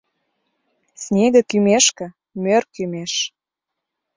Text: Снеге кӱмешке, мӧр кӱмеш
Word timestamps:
Снеге 1.03 1.41
кӱмешке, 1.49 2.07
мӧр 2.43 2.63
кӱмеш 2.73 3.13